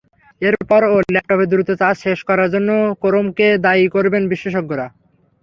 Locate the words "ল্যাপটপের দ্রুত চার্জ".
1.07-1.97